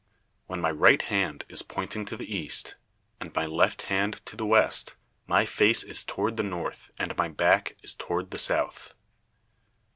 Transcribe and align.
When 0.47 0.61
my 0.61 0.71
right 0.71 0.99
hand 0.99 1.45
is 1.47 1.61
pointing 1.61 2.05
to 2.05 2.17
the 2.17 2.35
east, 2.35 2.73
and 3.19 3.31
my 3.35 3.45
left 3.45 3.83
hand 3.83 4.15
to 4.25 4.35
the 4.35 4.47
west, 4.47 4.95
my 5.27 5.45
face 5.45 5.83
is 5.83 6.03
toward 6.03 6.37
the 6.37 6.41
north 6.41 6.89
and 6.97 7.15
my 7.17 7.27
back 7.29 7.77
is 7.83 7.93
toward 7.93 8.31
the 8.31 8.39
south. 8.39 8.95